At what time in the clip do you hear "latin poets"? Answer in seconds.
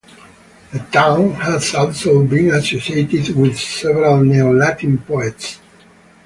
4.51-5.59